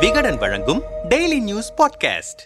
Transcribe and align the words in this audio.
விகடன் 0.00 0.36
வழங்கும் 0.36 0.82
daily 1.08 1.40
news 1.40 1.72
podcast 1.72 2.42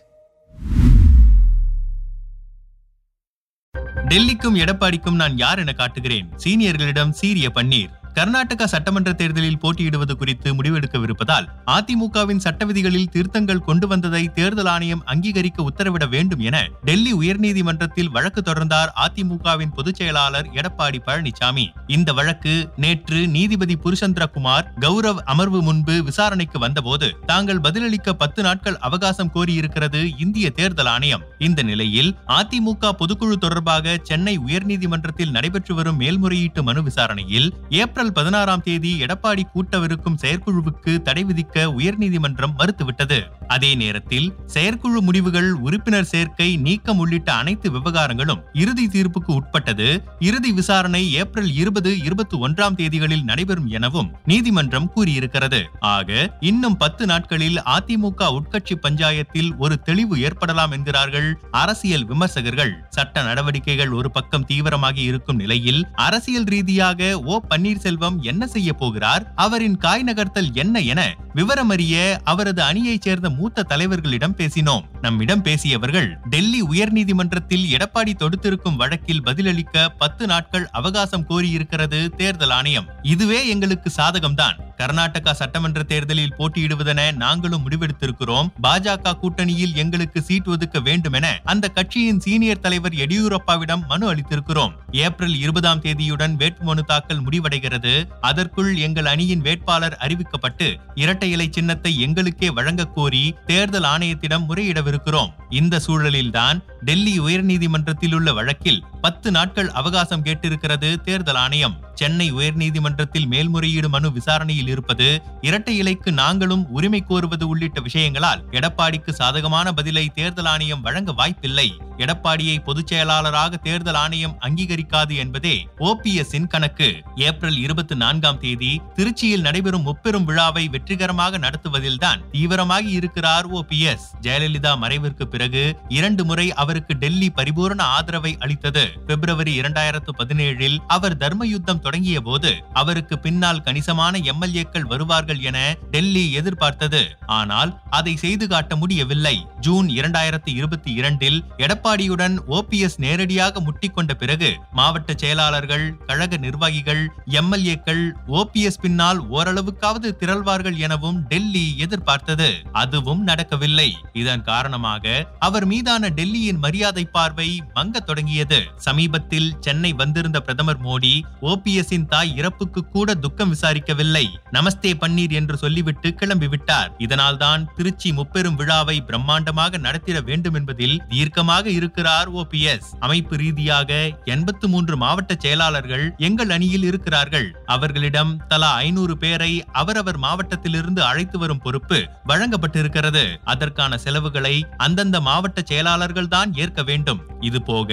டெல்லிக்கும் 3.85 4.55
எடப்பாடிக்கும் 4.55 5.15
நான் 5.15 5.37
யார் 5.37 5.59
என 5.59 5.73
காட்டுகிறேன்? 5.73 6.31
சீனியர்களிடம் 6.45 7.11
சீரிய 7.11 7.49
பன்னீர். 7.55 8.00
கர்நாடக 8.15 8.67
சட்டமன்ற 8.67 9.13
தேர்தலில் 9.13 9.59
போட்டியிடுவது 9.59 10.17
குறித்து 10.17 10.55
முடிவெடுக்கவிருப்பதால் 10.55 11.47
அதிமுகவின் 11.67 12.37
சட்ட 12.37 12.65
விதிகளில் 12.65 13.09
திருத்தங்கள் 13.09 13.59
கொண்டு 13.59 13.87
வந்ததை 13.87 14.33
தேர்தல் 14.33 14.67
ஆணையம் 14.67 15.03
அங்கீகரிக்க 15.05 15.63
உத்தரவிட 15.63 16.09
வேண்டும் 16.09 16.39
என 16.39 16.69
டெல்லி 16.85 17.13
உயர்நீதிமன்றத்தில் 17.13 18.11
வழக்கு 18.11 18.41
தொடர்ந்தார் 18.41 18.91
அதிமுகவின் 19.07 19.75
பொதுச் 19.75 19.95
செயலாளர் 19.95 20.49
எடப்பாடி 20.55 21.01
பழனிசாமி. 21.07 21.67
இந்த 21.87 22.13
வழக்கு 22.13 22.55
நேற்று 22.77 23.29
நீதிபதி 23.29 23.77
புருஷந்திரகுமார் 23.85 24.69
கௌரவ் 24.81 25.21
அமர்வு 25.25 25.63
முன்பு 25.63 26.03
விசாரணைக்கு 26.05 26.59
வந்தபோது 26.59 27.17
தாங்கள் 27.27 27.61
பதிலளிக்க 27.61 28.13
பத்து 28.13 28.43
நாட்கள் 28.43 28.79
அவகாசம் 28.79 29.31
கோரியிருக்கிறது 29.35 30.21
இந்திய 30.21 30.51
தேர்தல் 30.51 30.87
ஆணையம். 30.87 31.23
இந்த 31.39 31.63
நிலையில் 31.63 32.17
அதிமுக 32.27 32.93
பொதுக்குழு 32.99 33.37
தொடர்பாக 33.37 33.99
சென்னை 34.03 34.39
உயர்நீதிமன்றத்தில் 34.39 35.31
நடைபெற்று 35.31 35.75
வரும் 35.75 35.97
மேல்முறையீட்டு 35.97 36.63
மனு 36.63 36.83
விசாரணையில் 36.83 37.55
ஏப்ரல் 37.69 38.10
ஏப்ரல் 38.11 38.25
பதினாறாம் 38.25 38.63
தேதி 38.63 38.91
எடப்பாடி 39.05 39.43
கூட்டவிருக்கும் 39.55 40.17
செயற்குழுவுக்கு 40.23 41.03
தடை 41.03 41.25
விதிக்க 41.25 41.65
உயர்நீதிமன்றம் 41.79 42.55
மறுத்துவிட்டது. 42.59 43.19
அதே 43.49 43.75
நேரத்தில் 43.75 44.33
செயற்குழு 44.47 45.01
முடிவுகள் 45.03 45.53
உறுப்பினர் 45.53 46.05
சேர்க்கை 46.05 46.57
நீக்கம் 46.57 46.99
உள்ளிட்ட 46.99 47.33
அனைத்து 47.33 47.71
விவகாரங்களும் 47.71 48.43
இறுதி 48.53 48.87
தீர்ப்புக்கு 48.87 49.33
உட்பட்டது. 49.35 49.89
இறுதி 50.19 50.53
விசாரணை 50.53 51.13
ஏப்ரல் 51.13 51.53
இருபது 51.55 51.99
இருபத்தி 51.99 52.39
ஒன்றாம் 52.39 52.77
தேதிகளில் 52.77 53.23
நடைபெறும் 53.23 53.69
எனவும் 53.69 54.11
நீதிமன்றம் 54.25 54.91
கூறியிருக்கிறது. 54.97 55.61
ஆக 55.81 56.37
இன்னும் 56.41 56.77
பத்து 56.77 57.07
நாட்களில் 57.07 57.59
அதிமுக 57.77 58.31
உட்கட்சி 58.39 58.77
பஞ்சாயத்தில் 58.89 59.51
ஒரு 59.59 59.83
தெளிவு 59.83 60.21
ஏற்படலாம் 60.21 60.71
என்கிறார்கள் 60.71 61.39
அரசியல் 61.51 62.07
விமர்சகர்கள். 62.07 62.75
சட்ட 62.89 63.23
நடவடிக்கைகள் 63.23 63.91
ஒரு 63.91 64.11
பக்கம் 64.11 64.47
தீவிரமாகி 64.47 65.05
இருக்கும் 65.13 65.37
நிலையில் 65.37 65.83
அரசியல் 66.09 66.45
ரீதியாக 66.45 67.19
ஓ 67.25 67.41
பன்னீர்செல்வம் 67.51 67.90
என்ன 68.23 68.47
செய்ய 68.47 68.73
போகிறார்? 68.73 69.33
அவரின் 69.35 69.77
காய் 69.77 70.05
நகர்த்தல் 70.07 70.53
என்ன 70.53 70.81
என 70.81 71.15
விவரமறிய 71.35 72.17
அவரது 72.25 72.63
அணியைச் 72.63 73.03
சேர்ந்த 73.03 73.31
மூத்த 73.31 73.67
தலைவர்களிடம் 73.69 74.37
பேசினோம். 74.37 74.85
நம்மிடம் 75.01 75.43
பேசியவர்கள் 75.43 76.19
டெல்லி 76.31 76.63
உயர்நீதிமன்றத்தில் 76.63 77.71
எடப்பாடி 77.71 78.13
தொடுத்திருக்கும் 78.15 78.77
வழக்கில் 78.77 79.23
பதிலளிக்க 79.23 79.89
பத்து 79.89 80.27
நாட்கள் 80.27 80.69
அவகாசம் 80.69 81.27
கோரியிருக்கிறது 81.29 82.15
தேர்தல் 82.15 82.51
ஆணையம். 82.51 82.87
இதுவே 83.03 83.49
எங்களுக்கு 83.49 83.93
சாதகம்தான். 83.97 84.69
கர்நாடகா 84.77 85.33
சட்டமன்ற 85.33 85.83
தேர்தலில் 85.83 86.35
போட்டியிடுவதென 86.39 87.17
நாங்களும் 87.17 87.69
முடிவெடுத்திருக்கிறோம். 87.69 88.49
பாஜக 88.63 89.13
கூட்டணியில் 89.23 89.75
எங்களுக்கு 89.75 90.23
சீட் 90.23 90.47
ஒதுக்க 90.47 90.81
வேண்டும் 90.81 91.13
என 91.13 91.41
அந்த 91.45 91.69
கட்சியின் 91.69 92.21
சீனியர் 92.21 92.61
தலைவர் 92.61 92.93
எடியூரப்பாவிடம் 92.93 93.87
மனு 93.87 94.15
அளித்திருக்கிறோம். 94.15 94.73
ஏப்ரல் 94.93 95.39
இருபதாம் 95.39 95.81
தேதியுடன் 95.81 96.37
வேட்புமனு 96.37 96.81
தாக்கல் 96.81 97.25
முடிவடைகிறது. 97.25 97.80
அதற்குள் 98.21 98.77
எங்கள் 98.77 99.05
அணியின் 99.05 99.41
வேட்பாளர் 99.41 99.99
அறிவிக்கப்பட்டு 100.01 100.77
இரட்டை 100.95 101.31
இலை 101.31 101.49
சின்னத்தை 101.51 102.01
எங்களுக்கே 102.01 102.51
வழங்க 102.51 102.85
கோரி 102.85 103.35
தேர்தல் 103.47 103.83
ஆணையத்திடம் 103.83 104.47
முறையிடவிருக்கிறோம். 104.49 105.33
இந்த 105.49 105.81
சூழலில்தான் 105.87 106.59
டெல்லி 106.81 107.21
உயர்நீதிமன்றத்தில் 107.21 108.15
உள்ள 108.15 108.33
வழக்கில் 108.33 108.85
பத்து 109.01 109.31
நாட்கள் 109.31 109.71
அவகாசம் 109.71 110.25
கேட்டிருக்கிறது 110.25 111.01
தேர்தல் 111.01 111.35
ஆணையம். 111.35 111.90
சென்னை 112.01 112.27
உயர்நீதிமன்றத்தில் 112.33 113.27
மேல்முறையீடு 113.27 113.89
மனு 113.89 114.13
விசாரணையில் 114.13 114.69
இருப்பது 114.69 115.23
இரட்டை 115.41 115.77
இலைக்கு 115.77 116.13
நாங்களும் 116.13 116.69
உரிமை 116.69 117.05
கோருவது 117.09 117.43
உள்ளிட்ட 117.43 117.81
விஷயங்களால் 117.81 118.45
எடப்பாடிக்கு 118.51 119.11
சாதகமான 119.11 119.73
பதிலை 119.73 120.09
தேர்தல் 120.09 120.45
ஆணையம் 120.45 120.81
வழங்க 120.81 121.13
வாய்ப்பில்லை. 121.13 121.69
எடப்பாடியை 121.97 122.63
பொதுச் 122.65 122.87
செயலாளராக 122.87 123.57
தேர்தல் 123.57 123.95
ஆணையம் 123.95 124.37
அங்கீகரிக்காது 124.41 125.15
என்பதே 125.17 125.69
ஓபிஎஸ்இன் 125.79 126.47
கணக்கு. 126.47 126.89
ஏப்ரல் 127.17 127.57
இருபத்தி 127.57 127.95
நான்காம் 127.95 128.39
தேதி 128.39 128.81
திருச்சியில் 128.95 129.41
நடைபெறும் 129.41 129.83
முப்பெரும் 129.83 130.25
விழாவை 130.25 130.69
வெற்றிகரமாக 130.69 131.39
நடத்துவதில்தான் 131.39 132.25
தீவிரமாக 132.33 132.87
இருக்கிறார் 132.99 133.51
ஓபிஎஸ் 133.53 134.09
ஜெயலலிதா 134.23 134.73
மறைவிற்கு 134.85 135.25
பிறகு 135.25 135.65
இரண்டு 135.89 136.25
முறை 136.25 136.53
அவருக்கு 136.53 136.97
டெல்லி 136.97 137.31
பரிபூரண 137.31 137.85
ஆதரவை 137.85 138.37
அளித்தது. 138.39 138.87
பிப்ரவரி 139.07 139.61
இரண்டாயிரத்து 139.61 140.13
பதினேழில் 140.19 140.79
அவர் 140.89 141.17
தர்மயுத்தம் 141.17 141.85
தொடங்கிய 141.91 142.21
போது 142.21 142.51
அவருக்கு 142.73 143.19
பின்னால் 143.19 143.63
கணிசமான 143.63 144.19
எம்எல்ஏக்கள் 144.19 144.91
வருவார்கள் 144.93 145.41
என 145.41 145.59
டெல்லி 145.91 146.33
எதிர்பார்த்தது. 146.33 147.01
ஆனால் 147.27 147.71
அதை 147.91 148.17
செய்து 148.17 148.49
காட்ட 148.49 148.77
முடியவில்லை. 148.77 149.47
ஜூன் 149.61 149.87
இரண்டாயிரத்தி 149.89 150.51
இருபத்தி 150.59 150.93
இரண்டில் 150.93 151.45
எடப்பாடியுடன் 151.57 152.37
ஓபிஎஸ் 152.49 152.97
நேரடியாக 152.97 153.61
முட்டிக்கொண்ட 153.61 154.13
பிறகு 154.13 154.61
மாவட்ட 154.73 155.15
செயலாளர்கள் 155.17 155.97
கழக 156.07 156.37
நிர்வாகிகள் 156.37 157.13
எம்எல்ஏக்கள் 157.31 158.11
ஓபிஎஸ் 158.29 158.81
பின்னால் 158.81 159.31
ஓரளவுக்காவது 159.31 160.11
திரள்வார்கள் 160.21 160.77
எனவும் 160.77 161.21
டெல்லி 161.21 161.79
எதிர்பார்த்தது. 161.79 162.49
அதுவும் 162.73 163.23
நடக்கவில்லை. 163.23 163.97
இதன் 164.13 164.43
காரணமாக 164.43 165.29
அவர் 165.39 165.65
மீதான 165.65 166.09
டெல்லியின் 166.09 166.59
மரியாதை 166.59 167.05
பார்வை 167.05 167.63
மங்க 167.75 167.99
தொடங்கியது. 167.99 168.61
சமீபத்தில் 168.77 169.57
சென்னை 169.61 169.93
வந்திருந்த 169.93 170.41
பிரதமர் 170.41 170.83
மோடி 170.85 171.23
ஓபிஎஸ்ஸின் 171.43 172.09
தாய் 172.09 172.37
இறப்புக்கு 172.37 172.89
கூட 172.89 173.15
துக்கம் 173.15 173.55
விசாரிக்கவில்லை. 173.55 174.27
நமஸ்தே 174.53 174.95
பன்னீர் 175.01 175.31
என்று 175.31 175.57
சொல்லிவிட்டு 175.57 176.15
கிளம்பிவிட்டார். 176.17 176.89
இதனால்தான் 176.99 177.69
திருச்சி 177.77 178.13
முப்பெரும் 178.13 178.55
விழாவை 178.55 179.03
பிரம்மாண்ட 179.07 179.49
பிரம்மாண்டமாக 179.51 179.79
நடத்திட 179.87 180.19
வேண்டும் 180.21 180.57
என்பதில் 180.59 180.97
தீர்க்கமாக 181.09 181.67
இருக்கிறார் 181.79 182.29
ஓபிஎஸ் 182.33 182.89
அமைப்பு 183.07 183.35
ரீதியாக 183.37 183.91
எண்பத்து 184.35 184.67
மூன்று 184.69 184.95
மாவட்ட 185.03 185.33
செயலாளர்கள் 185.39 186.05
எங்கள் 186.29 186.53
அணியில் 186.57 186.87
இருக்கிறார்கள். 186.91 187.49
அவர்களிடம் 187.67 188.33
தலா 188.49 188.71
ஐநூறு 188.87 189.15
பேரை 189.17 189.53
அவரவர் 189.73 190.19
மாவட்டத்திலிருந்து 190.19 191.03
அழைத்து 191.03 191.39
வரும் 191.39 191.63
பொறுப்பு 191.65 191.99
வழங்கப்பட்டிருக்கிறது. 192.29 193.25
அதற்கான 193.45 193.99
செலவுகளை 193.99 194.55
அந்தந்த 194.77 195.21
மாவட்ட 195.21 195.61
செயலாளர்கள் 195.65 196.33
தான் 196.37 196.53
ஏற்க 196.55 196.83
வேண்டும். 196.83 197.23
இது 197.41 197.61
போக 197.63 197.89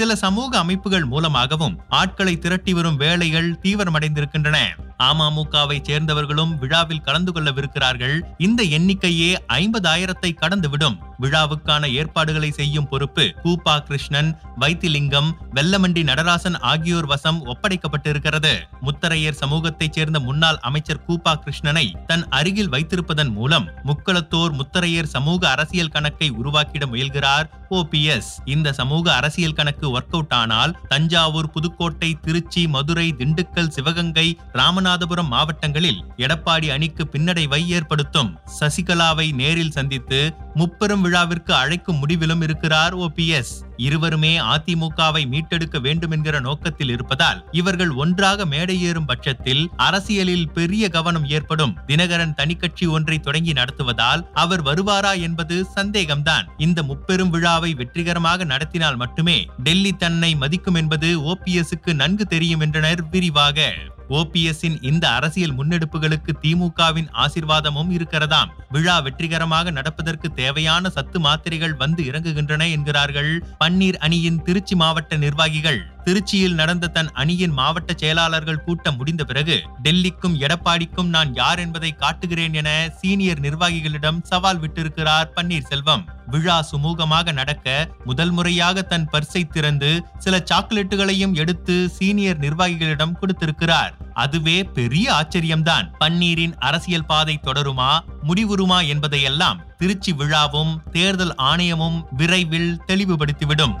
சில 0.00 0.16
சமூக 0.16 0.58
அமைப்புகள் 0.58 1.04
மூலமாகவும் 1.04 1.80
ஆட்களை 1.88 2.38
திரட்டி 2.38 2.72
வரும் 2.72 2.96
வேலைகள் 2.96 3.58
தீவிரமடைந்திருக்கின்றன. 3.62 4.58
அமமுகவை 4.98 5.82
சேர்ந்தவர்களும் 5.82 6.58
விழாவில் 6.58 7.00
கலந்து 7.00 7.32
கொள்ளவிருக்கிறார்கள். 7.32 8.20
இந்த 8.38 8.62
எண்ணிக்கையே 8.62 9.36
ஐம்பதாயிரத்தை 9.48 10.36
கடந்துவிடும். 10.40 10.98
விழாவுக்கான 11.20 11.92
ஏற்பாடுகளை 11.92 12.50
செய்யும் 12.50 12.88
பொறுப்பு 12.88 13.24
கூப்பா 13.42 13.78
கிருஷ்ணன் 13.78 14.30
வைத்திலிங்கம் 14.56 15.30
வெல்லமண்டி 15.54 16.02
நடராசன் 16.02 16.58
ஆகியோர் 16.60 17.06
வசம் 17.06 17.40
ஒப்படைக்கப்பட்டிருக்கிறது. 17.46 18.54
முத்தரையர் 18.82 19.40
சமூகத்தைச் 19.40 19.92
சேர்ந்த 19.92 20.20
முன்னாள் 20.20 20.58
அமைச்சர் 20.58 21.04
கூப்பா 21.08 21.32
கிருஷ்ணனை 21.44 21.86
தன் 22.06 22.28
அருகில் 22.28 22.70
வைத்திருப்பதன் 22.70 23.32
மூலம் 23.32 23.68
முக்களத்தோர் 23.84 24.52
முத்தரையர் 24.60 25.12
சமூக 25.16 25.48
அரசியல் 25.48 25.88
கணக்கை 25.88 26.30
உருவாக்கிட 26.30 26.86
முயல்கிறார் 26.86 27.48
ஓபிஎஸ் 27.70 28.30
இந்த 28.44 28.72
சமூக 28.72 29.12
அரசியல் 29.14 29.52
கணக்கு 29.52 29.98
ஒர்க் 29.98 30.12
அவுட் 30.12 30.32
ஆனால் 30.32 30.76
தஞ்சாவூர் 30.88 31.50
புதுக்கோட்டை 31.50 32.10
திருச்சி 32.22 32.68
மதுரை 32.68 33.14
திண்டுக்கல் 33.18 33.68
சிவகங்கை 33.68 34.38
ராமநாதபுரம் 34.52 35.28
மாவட்டங்களில் 35.28 36.00
எடப்பாடி 36.16 36.68
அணிக்கு 36.70 37.08
பின்னடைவை 37.12 37.66
ஏற்படுத்தும். 37.66 38.38
சசிகலாவை 38.60 39.32
நேரில் 39.32 39.70
சந்தித்து 39.70 40.34
முப்பெரும் 40.54 41.02
விழாவிற்கு 41.02 41.54
அழைக்கும் 41.54 41.98
முடிவிலும் 41.98 42.40
இருக்கிறார் 42.40 42.96
ஓபிஎஸ் 42.96 43.52
இருவருமே 43.76 44.38
அதிமுகவை 44.38 45.26
மீட்டெடுக்க 45.26 45.80
வேண்டும் 45.80 46.10
என்கிற 46.10 46.40
நோக்கத்தில் 46.40 46.88
இருப்பதால் 46.88 47.48
இவர்கள் 47.50 47.90
ஒன்றாக 47.90 48.44
மேடையேறும் 48.44 49.06
பட்சத்தில் 49.06 49.70
அரசியலில் 49.76 50.50
பெரிய 50.50 50.88
கவனம் 50.88 51.26
ஏற்படும். 51.26 51.76
தினகரன் 51.86 52.34
தனிக்கட்சி 52.34 52.86
ஒன்றை 52.86 53.18
தொடங்கி 53.18 53.52
நடத்துவதால் 53.52 54.26
அவர் 54.32 54.62
வருவாரா 54.62 55.20
என்பது 55.20 55.66
சந்தேகம்தான். 55.76 56.46
இந்த 56.56 56.82
முப்பெரும் 56.82 57.30
விழாவை 57.30 57.74
வெற்றிகரமாக 57.74 58.44
நடத்தினால் 58.44 58.96
மட்டுமே 58.96 59.46
டெல்லி 59.62 59.92
தன்னை 59.92 60.34
மதிக்கும் 60.34 60.74
என்பது 60.74 61.20
ஓபிஎஸ்க்கு 61.20 61.92
நன்கு 61.92 62.26
தெரியும் 62.26 62.60
என்றனர் 62.60 63.08
விரிவாக. 63.08 63.72
ஓபிஎஸ்ஸின் 64.10 64.78
இந்த 64.80 65.04
அரசியல் 65.08 65.56
முன்னெடுப்புகளுக்கு 65.58 66.32
திமுகவின் 66.42 67.10
ஆசிர்வாதமும் 67.24 67.90
இருக்கிறதாம். 67.96 68.50
விழா 68.70 69.00
வெற்றிகரமாக 69.00 69.70
நடப்பதற்கு 69.70 70.32
தேவையான 70.32 70.88
சத்து 70.88 71.20
மாத்திரைகள் 71.20 71.76
வந்து 71.76 72.04
இறங்குகின்றன 72.04 72.70
என்கிறார்கள் 72.70 73.32
பன்னீர் 73.64 73.96
அணியின் 73.96 74.42
திருச்சி 74.42 74.74
மாவட்ட 74.74 75.16
நிர்வாகிகள். 75.16 75.80
திருச்சியில் 76.04 76.54
நடந்த 76.54 76.86
தன் 76.86 77.10
அணியின் 77.12 77.52
மாவட்ட 77.52 77.92
செயலாளர்கள் 77.96 78.64
கூட்டம் 78.64 78.96
முடிந்த 78.96 79.24
பிறகு 79.24 79.62
டெல்லிக்கும் 79.82 80.38
எடப்பாடிக்கும் 80.38 81.12
நான் 81.16 81.34
யார் 81.34 81.58
என்பதை 81.58 81.94
காட்டுகிறேன் 81.96 82.54
என 82.54 82.90
சீனியர் 83.00 83.40
நிர்வாகிகளிடம் 83.40 84.22
சவால் 84.22 84.60
விட்டிருக்கிறார் 84.60 85.28
பன்னீர்செல்வம். 85.36 86.04
விழா 86.26 86.64
சுமூகமாக 86.72 87.32
நடக்க 87.32 87.90
முதல் 88.04 88.30
முறையாக 88.30 88.82
தன் 88.82 89.08
பர்சை 89.12 89.48
திறந்து 89.50 90.04
சில 90.18 90.44
சாக்லேட்டுகளையும் 90.52 91.32
எடுத்து 91.32 91.88
சீனியர் 91.88 92.38
நிர்வாகிகளிடம் 92.38 93.12
கொடுத்திருக்கிறார். 93.12 93.96
அதுவே 94.14 94.62
பெரிய 94.62 95.12
ஆச்சரியம்தான். 95.12 95.86
பன்னீரின் 96.00 96.54
அரசியல் 96.58 97.06
பாதை 97.06 97.40
தொடருமா 97.42 98.00
முடிவுறுமா 98.28 98.86
என்பதையெல்லாம் 98.86 99.62
திருச்சி 99.78 100.12
விழாவும் 100.12 100.76
தேர்தல் 100.92 101.34
ஆணையமும் 101.34 102.02
விரைவில் 102.10 102.80
தெளிவுபடுத்திவிடும். 102.86 103.74